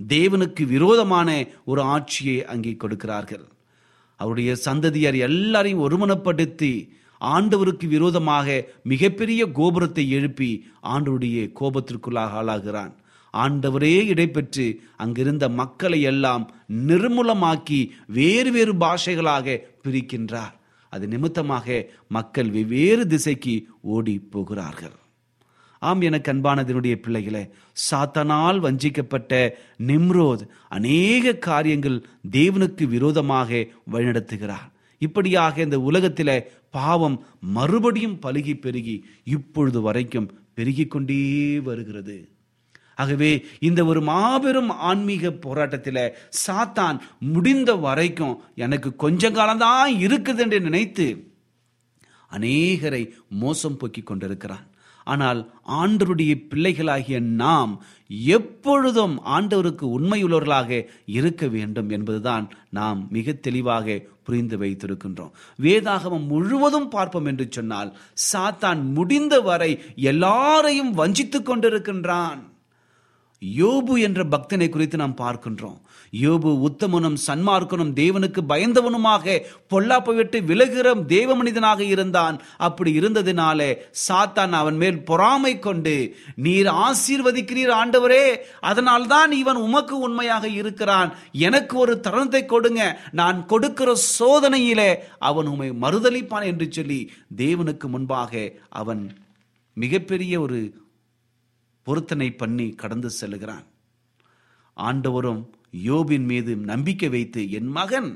தேவனுக்கு 0.00 0.62
விரோதமான 0.74 1.28
ஒரு 1.64 1.82
ஆட்சியை 1.94 2.38
அங்கே 2.52 2.72
கொடுக்கிறார்கள். 2.82 3.44
அவருடைய 4.20 4.50
சந்ததியார் 4.66 5.18
எல்லாரையும் 5.28 5.82
ஒருமனப்படுத்தி 5.86 6.72
ஆண்டவருக்கு 7.20 7.86
விரோதமாக 7.94 8.56
மிகப்பெரிய 8.92 9.42
கோபுரத்தை 9.58 10.04
எழுப்பி 10.10 10.50
ஆண்டவருடைய 10.94 11.38
கோபத்திற்குள்ளாக 11.60 12.38
ஆளாகிறான். 12.40 12.94
ஆண்டவரே 13.42 13.94
இடைபெற்று 14.12 14.66
அங்கிருந்த 14.96 15.48
மக்களை 15.48 16.00
எல்லாம் 16.02 16.44
நிர்மூலமாக்கி 16.88 17.80
வேறு 18.06 18.50
வேறு 18.52 18.74
பாஷைகளாக 18.74 19.56
பிரிக்கின்றார். 19.84 20.54
அது 20.92 21.08
நிமித்தமாக 21.08 21.66
மக்கள் 22.08 22.50
வெவ்வேறு 22.50 23.06
திசைக்கு 23.06 23.54
ஓடி 23.80 24.14
போகிறார்கள். 24.18 24.94
ஆம் 25.78 26.00
எனக்கு 26.00 26.32
அன்பானதனுடைய 26.32 26.94
பிள்ளைகளை 26.94 27.42
சாத்தனால் 27.90 28.58
வஞ்சிக்கப்பட்ட 28.64 29.32
நிம்ரோத் 29.86 30.44
அநேக 30.68 31.34
காரியங்கள் 31.48 31.98
தேவனுக்கு 32.30 32.84
விரோதமாக 32.94 33.50
வழிநடத்துகிறார். 33.92 34.68
இப்படியாக 35.02 35.62
இந்த 35.62 35.78
உலகத்தில் 35.80 36.36
பாவம் 36.70 37.18
மறுபடியும் 37.40 38.16
பலுகி 38.22 38.54
பெருகி 38.60 38.96
இப்பொழுது 39.24 39.80
வரைக்கும் 39.80 40.30
பெருகி 40.54 40.86
கொண்டே 40.86 41.20
வருகிறது. 41.68 42.16
ஆகவே 42.96 43.30
இந்த 43.60 43.80
ஒரு 43.84 44.00
மாபெரும் 44.00 44.70
ஆன்மீக 44.90 45.30
போராட்டத்தில் 45.30 46.14
சாத்தான் 46.46 46.98
முடிந்த 47.18 47.70
வரைக்கும் 47.86 48.38
எனக்கு 48.54 48.96
கொஞ்ச 49.04 49.30
காலம்தான் 49.30 49.92
இருக்குது 50.06 50.38
என்று 50.38 50.60
நினைத்து 50.60 51.06
அநேகரை 52.32 53.02
மோசம் 53.42 53.76
போக்கி 53.76 54.02
கொண்டிருக்கிறான். 54.02 54.64
ஆனால் 55.06 55.40
ஆண்டவருடைய 55.80 56.32
பிள்ளைகளாகிய 56.50 57.18
நாம் 57.20 57.72
எப்பொழுதும் 58.32 59.14
ஆண்டவருக்கு 59.36 59.84
உண்மையுள்ளவர்களாக 59.96 60.80
இருக்க 61.06 61.46
வேண்டும் 61.46 61.90
என்பதுதான் 61.90 62.46
நாம் 62.70 63.06
மிக 63.10 63.32
தெளிவாக 63.46 63.96
புரிந்து 64.24 64.56
வைத்திருக்கின்றோம். 64.58 65.32
வேதாகமம் 65.62 66.26
முழுவதும் 66.26 66.88
பார்ப்போம் 66.88 67.24
என்று 67.24 67.46
சொன்னால் 67.50 67.92
சாத்தான் 68.32 68.82
முடிந்த 68.96 69.34
வரை 69.40 69.70
எல்லாரையும் 70.10 70.92
வஞ்சித்துக் 70.94 71.48
கொண்டிருக்கின்றான். 71.50 72.42
யோபு 73.42 74.00
என்ற 74.00 74.24
பக்தனை 74.24 74.68
குறித்து 74.68 74.96
நாம் 74.96 75.16
பார்க்கின்றோம். 75.16 75.76
யோபு 76.12 76.50
உத்தமனும் 76.68 77.16
சன்மார்க்கனும் 77.26 77.92
தேவனுக்கு 77.94 78.40
பயந்தவனுமாக 78.48 79.42
பொல்லாப்பை 79.70 80.14
விட்டு 80.14 80.40
விலகிற 80.40 81.04
தேவ 81.06 81.34
மனிதனாக 81.34 81.84
இருந்தான். 81.84 82.40
அப்படி 82.56 82.98
இருந்ததினாலே 82.98 83.74
சாத்தான் 84.08 84.50
அவன் 84.50 84.76
மேல் 84.76 85.04
பொறாமை 85.04 85.58
கொண்டு 85.58 86.16
நீர் 86.34 86.66
ஆசீர்வதிக்கிறீர் 86.66 87.74
ஆண்டவரே 87.80 88.36
அதனால்தான் 88.60 89.32
இவன் 89.32 89.56
உமக்கு 89.56 89.98
உண்மையாக 89.98 90.48
இருக்கிறான். 90.48 91.16
எனக்கு 91.32 91.78
ஒரு 91.78 92.00
தருணத்தை 92.00 92.46
கொடுங்க. 92.46 93.00
நான் 93.12 93.46
கொடுக்கிற 93.46 93.96
சோதனையிலே 94.18 94.94
அவன் 95.18 95.46
உமை 95.46 95.70
மறுதளிப்பான் 95.70 96.44
என்று 96.44 96.68
சொல்லி 96.70 97.10
தேவனுக்கு 97.36 97.86
முன்பாக 97.86 98.52
அவன் 98.68 99.16
மிகப்பெரிய 99.74 100.40
ஒரு 100.40 100.85
பொருத்தனை 101.86 102.28
பண்ணி 102.32 102.66
கடந்து 102.82 103.10
செல்கிறான் 103.10 103.66
ஆண்டவரும் 104.76 105.42
யோபின் 105.84 106.26
மீது 106.30 106.52
நம்பிக்கை 106.72 107.08
வைத்து 107.08 107.40
என் 107.50 107.70
மகன் 107.78 108.10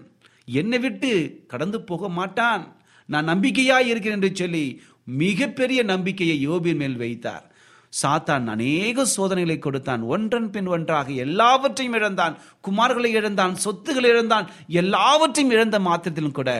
என்னை 0.44 0.78
விட்டு 0.78 1.10
கடந்து 1.48 1.78
போக 1.80 2.08
மாட்டான். 2.08 2.62
நான் 3.06 3.28
நம்பிக்கையாய் 3.28 3.90
இருக்கிறேன் 3.92 4.18
என்று 4.18 4.30
சொல்லி 4.34 4.64
மிகப்பெரிய 5.04 5.82
நம்பிக்கையை 5.82 6.36
யோபின் 6.48 6.76
மேல் 6.76 6.96
வைத்தார். 6.96 7.44
சாத்தான் 7.92 8.44
அநேக 8.46 9.04
சோதனைகளை 9.04 9.58
கொடுத்தான். 9.58 10.02
ஒன்றன் 10.14 10.50
பின் 10.50 10.66
ஒன்றாக 10.66 11.12
எல்லாவற்றையும் 11.26 11.96
இழந்தான். 11.96 12.34
குமார்களை 12.68 13.10
இழந்தான். 13.20 13.54
சொத்துக்களை 13.56 14.10
இழந்தான். 14.10 14.46
எல்லாவற்றையும் 14.80 15.54
இழந்த 15.54 15.78
மாத்திரத்திலும் 15.78 16.38
கூட 16.40 16.50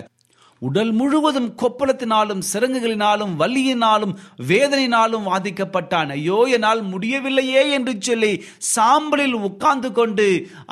உடல் 0.63 0.91
முழுவதும் 0.93 1.49
கொப்பளத்தினாலும் 1.63 2.43
சிறங்குகளினாலும் 2.51 3.33
வலியினாலும் 3.43 4.15
வேதனையினாலும் 4.51 5.29
வாதிக்கப்பட்டான். 5.31 6.11
ஐயோ 6.17 6.39
என்னால் 6.57 6.83
முடியவில்லையே 6.93 7.63
என்று 7.77 7.95
சொல்லி 8.09 8.33
சாம்பலில் 8.75 9.37
உட்கார்ந்து 9.49 9.91
கொண்டு 9.99 10.27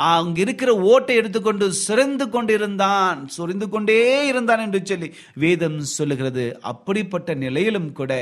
அங்கிருக்கிற 0.08 0.70
ஓட்டை 0.92 1.16
எடுத்துக்கொண்டு 1.20 1.68
சிறந்து 1.84 2.26
கொண்டிருந்தான். 2.34 3.20
சொரிந்து 3.36 3.68
கொண்டே 3.68 4.00
இருந்தான் 4.30 4.64
என்று 4.66 4.82
சொல்லி 4.90 5.08
வேதம் 5.44 5.78
சொல்லுகிறது. 5.96 6.46
அப்படிப்பட்ட 6.72 7.34
நிலையிலும் 7.44 7.90
கூட 8.00 8.12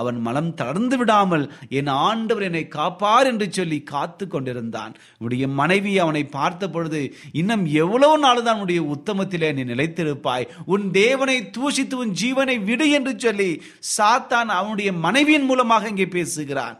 அவன் 0.00 0.20
மனம் 0.28 0.52
தளர்ந்து 0.60 0.98
விடாமல் 1.02 1.44
என் 1.80 1.92
ஆண்டவர் 2.08 2.46
என்னை 2.50 2.64
காப்பார் 2.76 3.30
என்று 3.32 3.48
சொல்லி 3.58 3.80
காத்து 3.92 4.24
கொண்டிருந்தான். 4.28 4.94
உடைய 5.24 5.44
மனைவி 5.60 5.92
அவனை 6.06 6.24
பார்த்த 6.38 6.70
பொழுது 6.76 7.02
இன்னும் 7.40 7.66
எவ்வளவு 7.82 8.16
நாள் 8.18 8.46
தான் 8.48 8.62
உடைய 8.66 8.80
உத்தமத்திலே 8.94 9.50
நீ 9.58 9.64
நிலைத்திருப்பாய்? 9.72 10.48
உன் 10.74 10.86
தேவனை 11.16 11.36
தூஷித்து 11.56 11.94
உன் 11.94 12.12
ஜீவனை 12.22 12.54
விடு 12.64 12.86
என்று 12.96 13.12
சொல்லி 13.18 13.50
சாத்தான் 13.96 14.50
அவனுடைய 14.58 14.90
மனைவியின் 15.04 15.46
மூலமாக 15.50 15.88
இங்கே 15.88 16.06
பேசுகிறான். 16.16 16.76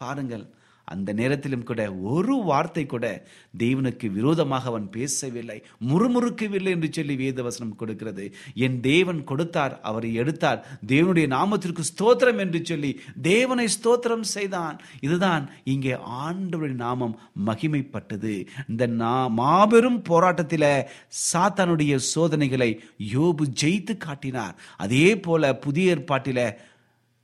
பாருங்கள் 0.00 0.44
அந்த 0.90 1.12
நேரத்திலும் 1.12 1.62
கூட 1.62 1.94
ஒரு 1.94 2.36
வார்த்தை 2.36 2.86
கூட 2.86 3.26
தேவனுக்கு 3.58 4.12
விரோதமாக 4.12 4.68
அவன் 4.68 4.90
பேசவில்லை 4.90 5.62
முறுமுறுக்கவில்லை 5.88 6.66
என்று 6.66 6.88
சொல்லி 6.92 7.14
வேதவசனம் 7.16 7.76
கொடுக்கிறது. 7.76 8.34
என் 8.54 8.80
தேவன் 8.80 9.24
கொடுத்தார் 9.24 9.80
அவரை 9.80 10.14
எடுத்தார். 10.14 10.80
தேவனுடைய 10.86 11.26
நாமத்திற்கு 11.26 11.80
ஸ்தோத்திரம் 11.80 12.38
என்று 12.38 12.60
சொல்லி 12.62 13.00
தேவனை 13.22 13.66
ஸ்தோத்திரம் 13.66 14.20
செய்தான். 14.20 14.80
இதுதான் 15.00 15.50
இங்கே 15.64 15.92
ஆண்டவருடைய 15.92 16.74
நாமம் 16.74 17.18
மகிமைப்பட்டது. 17.46 18.46
இந்த 18.68 18.86
நா- 18.86 19.30
மாபெரும் 19.30 20.02
போராட்டத்தில் 20.02 20.84
சாத்தானுடைய 21.32 21.96
சோதனைகளை 21.96 22.80
யோபு 23.12 23.46
ஜெயித்து 23.62 23.96
காட்டினார். 23.96 24.56
அதே 24.76 25.18
போல 25.18 25.54
புதிய 25.56 25.90
ஏற்பாட்டில் 25.90 26.54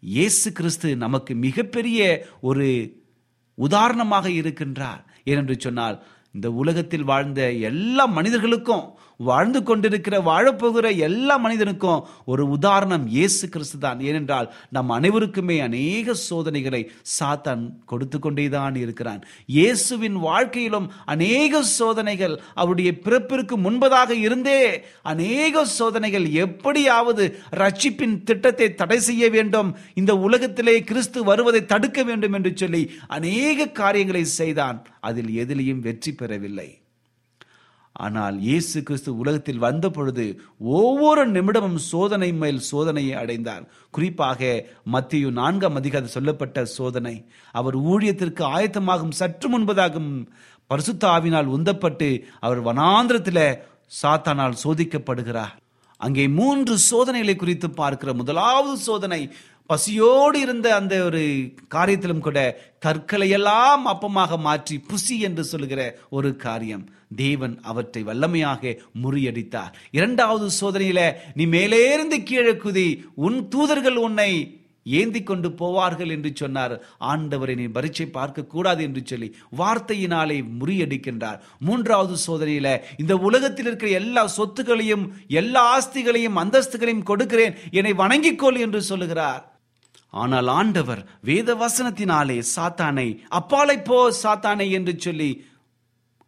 இயேசு 0.01 0.53
கிறிஸ்து 0.53 0.97
நமக்கு 0.97 1.35
மிகப்பெரிய 1.35 2.27
ஒரு 2.41 2.97
உதாரணமாக 3.57 4.29
இருக்கின்றார். 4.29 5.03
ஏனென்று 5.25 5.57
சொன்னால் 5.59 5.97
இந்த 6.33 6.53
உலகத்தில் 6.53 7.05
வாழ்ந்த 7.05 7.53
எல்லா 7.53 8.05
மனிதர்களுக்கும் 8.07 8.85
வாழ்ந்து 9.21 9.63
கொண்டிருக்கிற 9.63 10.17
வாழப்போகிற 10.21 10.87
எல்லா 11.07 11.37
மனிதனுக்கும் 11.37 12.05
ஒரு 12.25 12.43
உதாரணம் 12.49 13.07
இயேசு 13.07 13.49
கிறிஸ்து 13.49 13.79
தான். 13.79 14.01
ஏனென்றால் 14.01 14.49
நம் 14.77 14.91
அனைவருக்குமே 14.91 15.59
அநேக 15.61 16.15
சோதனைகளை 16.29 16.83
சாத்தான் 17.19 17.63
கொடுத்து 17.85 18.19
கொண்டேதான் 18.19 18.75
இருக்கிறான். 18.75 19.23
இயேசுவின் 19.47 20.19
வாழ்க்கையிலும் 20.29 20.89
அநேக 21.05 21.63
சோதனைகள் 21.63 22.37
அவருடைய 22.55 22.93
பிறப்பிற்கு 23.05 23.57
முன்பதாக 23.67 24.11
இருந்தே 24.27 24.61
அநேக 25.03 25.65
சோதனைகள் 25.79 26.27
எப்படியாவது 26.45 27.27
ரட்சிப்பின் 27.63 28.17
திட்டத்தை 28.23 28.75
தடை 28.75 29.01
செய்ய 29.01 29.31
வேண்டும் 29.31 29.77
இந்த 29.95 30.15
உலகத்திலே 30.17 30.77
கிறிஸ்து 30.85 31.25
வருவதை 31.25 31.65
தடுக்க 31.67 32.03
வேண்டும் 32.03 32.33
என்று 32.33 32.53
சொல்லி 32.57 32.83
அநேக 33.07 33.69
காரியங்களை 33.83 34.25
செய்தான். 34.25 34.81
அதில் 35.01 35.31
எதிலையும் 35.45 35.85
வெற்றி 35.87 36.13
பெறவில்லை. 36.13 36.69
ஆனால் 38.05 38.37
இயேசு 38.47 38.79
கிறிஸ்து 38.83 39.11
உலகத்தில் 39.23 39.63
வந்த 39.67 39.87
பொழுது 39.91 40.25
ஒவ்வொரு 40.79 41.23
நிமிடமும் 41.31 41.79
சோதனை 41.91 42.31
மேல் 42.43 42.61
சோதனையை 42.71 43.15
அடைந்தார். 43.23 43.65
குறிப்பாக 43.91 44.41
மத்திய 44.95 45.31
நான்காம் 45.41 45.79
அதிகாரம் 45.81 46.15
சொல்லப்பட்ட 46.17 46.65
சோதனை. 46.79 47.15
அவர் 47.61 47.77
ஊழியத்திற்கு 47.93 48.45
ஆயத்தமாகும் 48.57 49.17
சற்று 49.21 49.49
முன்பதாகும் 49.53 50.13
பரிசுத்த 50.71 51.03
ஆவினால் 51.09 51.53
உந்தப்பட்டு 51.57 52.11
அவர் 52.41 52.61
வனாந்திரத்தில் 52.69 53.45
சாத்தானால் 54.03 54.61
சோதிக்கப்படுகிறார். 54.65 55.55
அங்கே 56.01 56.25
மூன்று 56.39 56.75
சோதனைகளை 56.91 57.35
குறித்து 57.37 57.69
பார்க்கிற 57.81 58.11
முதலாவது 58.15 58.73
சோதனை 58.89 59.21
பசியோடு 59.71 60.39
இருந்த 60.45 60.67
அந்த 60.79 60.95
ஒரு 61.05 61.23
காரியத்திலும் 61.75 62.25
கூட 62.27 62.39
கற்களையெல்லாம் 62.85 63.85
அப்பமாக 63.93 64.39
மாற்றி 64.47 64.77
புசி 64.91 65.17
என்று 65.29 65.45
சொல்லுகிற 65.45 65.81
ஒரு 66.17 66.31
காரியம். 66.45 66.85
தேவன் 67.17 67.57
அவற்றை 67.71 68.03
வல்லமையாக 68.11 68.75
முறியடித்தார். 69.03 69.73
இரண்டாவது 69.99 70.47
சோதனையில 70.61 71.01
நீ 71.39 71.47
மேலேருந்து 71.57 72.19
கீழே 72.29 72.55
குதி 72.65 72.87
உன் 73.27 73.41
தூதர்கள் 73.49 73.99
உன்னை 74.07 74.31
ஏந்தி 74.99 75.21
கொண்டு 75.23 75.49
போவார்கள் 75.61 76.11
என்று 76.17 76.31
சொன்னார். 76.41 76.75
ஆண்டவரை 77.13 77.55
நீ 77.61 77.67
பரீட்சை 77.77 78.07
பார்க்க 78.17 78.51
கூடாது 78.53 78.81
என்று 78.89 79.03
சொல்லி 79.11 79.29
வார்த்தையினாலே 79.61 80.39
முறியடிக்கின்றார். 80.61 81.41
மூன்றாவது 81.69 82.17
சோதனையில 82.27 82.69
இந்த 82.97 83.17
உலகத்தில் 83.29 83.69
இருக்கிற 83.71 83.91
எல்லா 84.03 84.25
சொத்துகளையும் 84.37 85.05
எல்லா 85.41 85.65
ஆஸ்திகளையும் 85.75 86.41
அந்தஸ்துகளையும் 86.45 87.09
கொடுக்கிறேன் 87.11 87.57
என்னை 87.71 87.95
வணங்கிக்கொள் 88.05 88.63
என்று 88.67 88.83
சொல்லுகிறார். 88.93 89.43
ஆனால் 90.23 90.49
ஆண்டவர் 90.61 91.03
வேத 91.29 91.49
வசனத்தினாலே 91.63 92.39
சாத்தானை 92.55 93.09
அப்பாலை 93.39 93.79
போ 93.91 93.99
சாத்தானை 94.23 94.67
என்று 94.79 94.95
சொல்லி 95.07 95.31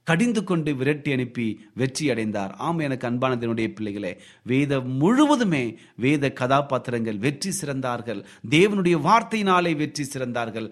கடிந்து 0.07 0.41
கொண்டு 0.45 0.71
விரட்டி 0.81 1.11
அனுப்பி 1.15 1.47
வெற்றி 1.81 2.05
அடைந்தார். 2.13 2.53
ஆம் 2.67 2.79
எனக்கு 2.85 3.07
அன்பானதனுடைய 3.09 3.69
பிள்ளைகளே 3.77 4.13
வேதம் 4.51 4.89
முழுவதுமே 5.03 5.65
வேத 6.05 6.31
கதாபாத்திரங்கள் 6.41 7.19
வெற்றி 7.25 7.51
சிறந்தார்கள். 7.61 8.21
தேவனுடைய 8.51 8.97
வார்த்தையினாலே 9.09 9.73
வெற்றி 9.83 10.07
சிறந்தார்கள். 10.15 10.69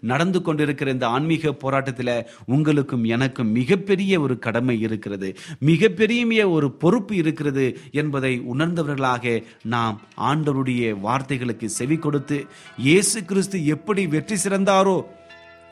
நடந்து 0.00 0.42
கொண்டிருக்கிற 0.42 0.90
இந்த 0.90 1.06
ஆன்மீக 1.06 1.52
போராட்டத்தில் 1.52 2.26
உங்களுக்கும் 2.46 3.04
எனக்கும் 3.04 3.50
மிகப்பெரிய 3.50 4.20
ஒரு 4.20 4.38
கடமை 4.38 4.80
இருக்கிறது. 4.80 5.36
மிகப்பெரிய 5.58 6.50
ஒரு 6.50 6.72
பொறுப்பு 6.72 7.16
இருக்கிறது 7.16 7.78
என்பதை 7.92 8.40
உணர்ந்தவர்களாக 8.40 9.42
நாம் 9.62 10.00
ஆண்டவருடைய 10.20 10.96
வார்த்தைகளுக்கு 11.02 11.64
செவி 11.64 11.96
கொடுத்து 11.96 12.46
இயேசு 12.76 13.24
கிறிஸ்து 13.24 13.66
எப்படி 13.66 14.06
வெற்றி 14.06 14.36
சிறந்தாரோ 14.44 15.02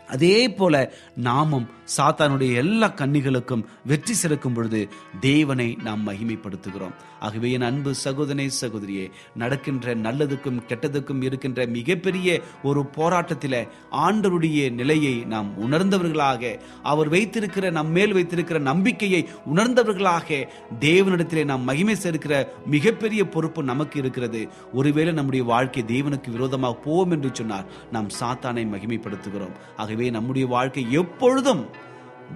அதே 0.09 0.49
போல 0.49 0.93
நாமும் 1.15 1.69
சாத்தானுடைய 1.97 2.55
எல்லா 2.55 2.89
கன்னிகளுக்கும் 2.89 3.65
வெற்றி 3.87 4.15
சிறக்கும் 4.15 4.55
பொழுது 4.55 4.89
தேவனை 5.21 5.79
நாம் 5.83 6.09
மகிமைப்படுத்துகிறோம். 6.09 6.95
ஆகவே 7.21 7.51
என் 7.53 7.63
அன்பு 7.63 7.95
சகோதரே 8.05 8.51
சகோதரியே 8.61 9.11
நடக்கின்ற 9.37 9.95
நல்லதுக்கும் 9.97 10.63
கெட்டதுக்கும் 10.69 11.23
இருக்கின்ற 11.23 11.67
மிகப்பெரிய 11.67 12.41
ஒரு 12.63 12.87
போராட்டத்தில் 12.87 13.69
ஆண்டருடைய 13.91 14.71
நிலையை 14.71 15.25
நாம் 15.25 15.51
உணர்ந்தவர்களாக 15.59 16.61
அவர் 16.83 17.09
வைத்திருக்கிற 17.09 17.71
நம் 17.71 17.91
மேல் 17.91 18.13
வைத்திருக்கிற 18.13 18.59
நம்பிக்கையை 18.59 19.29
உணர்ந்தவர்களாக 19.55 20.49
தேவனிடத்திலே 20.81 21.45
நாம் 21.45 21.63
மகிமை 21.63 21.95
சேர்க்கிற 21.95 22.53
மிகப்பெரிய 22.67 23.29
பொறுப்பு 23.29 23.63
நமக்கு 23.63 23.99
இருக்கிறது. 23.99 24.49
ஒருவேளை 24.73 25.13
நம்முடைய 25.13 25.45
வாழ்க்கை 25.45 25.83
தேவனுக்கு 25.83 26.31
விரோதமாக 26.31 26.75
போவோம் 26.75 27.11
என்று 27.11 27.31
சொன்னார் 27.33 27.67
நாம் 27.93 28.09
சாத்தானை 28.21 28.67
மகிமைப்படுத்துகிறோம். 28.75 29.57
ஆகவே 29.77 30.11
நம்முடைய 30.11 30.47
வாழ்க்கை 30.47 30.93
எப்பொழுதும் 30.93 31.83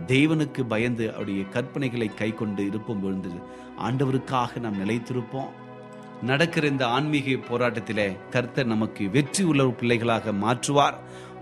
தேவனுக்கு 0.07 0.62
பயந்து 0.68 1.11
அவருடைய 1.11 1.44
கற்பனைகளை 1.53 2.14
கை 2.14 2.35
கொண்டு 2.35 2.66
இருப்போம் 2.66 3.01
பொழுது 3.01 3.31
ஆண்டவருக்காக 3.79 4.61
நாம் 4.61 4.88
நிலைத்திருப்போம். 4.88 5.51
நடக்கிற 6.22 6.66
இந்த 6.66 6.87
ஆன்மீக 6.87 7.31
போராட்டத்திலே 7.31 8.16
கர்த்தர் 8.31 8.66
நமக்கு 8.66 9.11
வெற்றி 9.11 9.44
உள்ள 9.44 9.66
பிள்ளைகளாக 9.66 10.33
மாற்றுவார். 10.33 10.94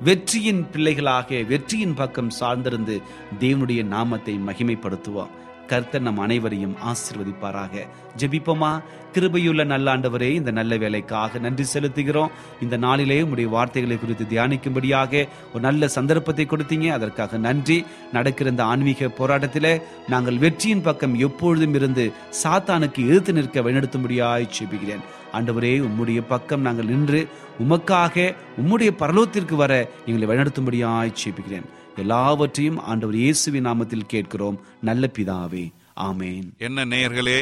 வெற்றியின் 0.02 0.70
பிள்ளைகளாக 0.70 1.42
வெற்றியின் 1.42 1.94
பக்கம் 1.94 2.30
சார்ந்திருந்து 2.40 3.02
தேவனுடைய 3.40 3.84
நாமத்தை 3.84 4.38
மகிமைப்படுத்துவோம் 4.38 5.28
கர்த்தர் 5.66 6.02
நம் 6.02 6.18
அனைவரையும் 6.18 6.76
ஆசிர்வதிப்பாராக. 6.90 7.74
ஜெபிப்போமா? 8.18 8.82
கிருபையுள்ள 9.14 9.64
நல்ல 9.64 9.96
ஆண்டவரே 9.96 10.30
இந்த 10.34 10.50
நல்ல 10.50 10.76
வேலைக்காக 10.76 11.38
நன்றி 11.38 11.64
செலுத்துகிறோம். 11.74 12.28
இந்த 12.62 12.76
நாளிலே 12.76 13.22
உடைய 13.22 13.50
வார்த்தைகளை 13.50 13.98
குறித்து 13.98 14.24
தியானிக்கும்படியாக 14.24 15.28
ஒரு 15.52 15.60
நல்ல 15.60 15.88
சந்தர்ப்பத்தை 15.88 16.46
கொடுத்தீங்க. 16.48 16.88
அதற்காக 16.88 17.38
நன்றி. 17.38 17.84
நடக்கிற 18.12 18.50
இந்த 18.50 18.64
ஆன்மீக 18.64 19.10
போராட்டத்திலே 19.18 19.82
நாங்கள் 20.08 20.38
வெற்றியின் 20.38 20.82
பக்கம் 20.82 21.18
எப்பொழுதும் 21.18 21.74
இருந்து 21.74 22.12
சாத்தானுக்கு 22.42 22.98
எதிர்த்து 22.98 23.32
நிற்க 23.32 23.60
வழிநடத்தும்படியாய் 23.60 24.50
ஜெபிக்கிறேன். 24.58 25.04
ஆண்டவரே 25.32 25.88
உம்முடைய 25.88 26.20
பக்கம் 26.28 26.60
நாங்கள் 26.60 26.86
நின்று 26.86 27.28
உமக்காக 27.68 28.34
உம்முடைய 28.60 28.90
பரலோகத்திற்கு 28.98 29.54
வர 29.54 29.90
எங்களை 30.06 30.36
வழிநடத்தும்படியாய் 30.36 31.16
ஜெபிக்கிறேன். 31.24 31.66
எல்லாவற்றையும் 32.02 32.78
ஆண்டவர் 32.80 33.16
இயேசுவின் 33.16 33.66
நாமத்தில் 33.66 34.10
கேட்கிறோம். 34.14 34.58
நல்ல 34.80 35.10
பிதாவே 35.18 35.64
ஆமேன். 36.08 36.46
என்ன 36.58 36.84
நேயர்களே 36.84 37.38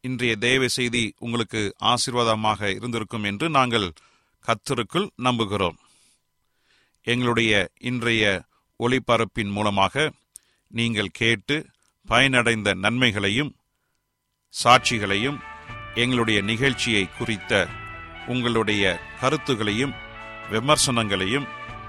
இன்றைய 0.00 0.36
தேவை 0.36 0.68
செய்தி 0.68 1.14
உங்களுக்கு 1.18 1.74
ஆசீர்வாதமாக 1.82 2.70
இருந்திருக்கும் 2.74 3.22
என்று 3.22 3.50
நாங்கள் 3.50 3.92
கத்தருக்குள் 4.44 5.08
நம்புகிறோம். 5.22 5.78
எங்களுடைய 7.02 7.52
இன்றைய 7.80 8.24
ஒளிபரப்பின் 8.80 9.50
மூலமாக 9.50 10.12
நீங்கள் 10.70 11.16
கேட்டு 11.20 11.56
பயனடைந்த 12.08 12.74
நன்மைகளையும் 12.74 13.56
சாட்சிகளையும் 14.54 15.38
எங்களுடைய 15.94 16.40
நிகழ்ச்சியை 16.40 17.08
குறித்த 17.18 17.52
உங்களுடைய 18.26 18.84
கருத்துகளையும் 19.20 19.94
விமர்சனங்களையும் 20.50 21.46